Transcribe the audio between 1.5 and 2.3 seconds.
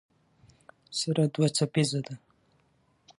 څپیزه ده.